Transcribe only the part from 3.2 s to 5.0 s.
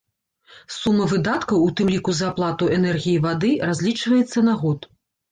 вады, разлічваецца на год.